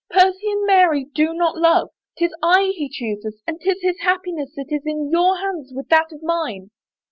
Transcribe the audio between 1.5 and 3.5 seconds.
love. 'Tis I he chooses